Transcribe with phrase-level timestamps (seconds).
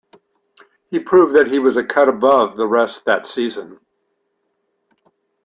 [0.89, 3.79] He proved that he was a cut above the rest that season.